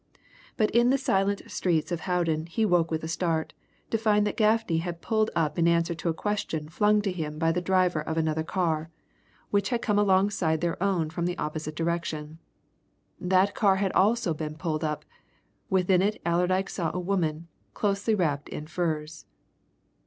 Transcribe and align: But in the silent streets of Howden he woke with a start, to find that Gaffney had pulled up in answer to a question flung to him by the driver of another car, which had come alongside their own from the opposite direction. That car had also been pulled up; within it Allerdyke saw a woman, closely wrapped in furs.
But 0.57 0.71
in 0.71 0.89
the 0.89 0.97
silent 0.97 1.43
streets 1.51 1.91
of 1.91 1.99
Howden 1.99 2.47
he 2.47 2.65
woke 2.65 2.89
with 2.89 3.03
a 3.03 3.07
start, 3.07 3.53
to 3.91 3.99
find 3.99 4.25
that 4.25 4.35
Gaffney 4.35 4.79
had 4.79 4.99
pulled 4.99 5.29
up 5.35 5.59
in 5.59 5.67
answer 5.67 5.93
to 5.93 6.09
a 6.09 6.13
question 6.15 6.69
flung 6.69 7.03
to 7.03 7.11
him 7.11 7.37
by 7.37 7.51
the 7.51 7.61
driver 7.61 8.01
of 8.01 8.17
another 8.17 8.41
car, 8.41 8.89
which 9.51 9.69
had 9.69 9.83
come 9.83 9.99
alongside 9.99 10.59
their 10.59 10.81
own 10.81 11.11
from 11.11 11.27
the 11.27 11.37
opposite 11.37 11.75
direction. 11.75 12.39
That 13.19 13.53
car 13.53 13.75
had 13.75 13.91
also 13.91 14.33
been 14.33 14.55
pulled 14.55 14.83
up; 14.83 15.05
within 15.69 16.01
it 16.01 16.19
Allerdyke 16.25 16.71
saw 16.71 16.89
a 16.91 16.99
woman, 16.99 17.47
closely 17.75 18.15
wrapped 18.15 18.49
in 18.49 18.65
furs. 18.65 19.27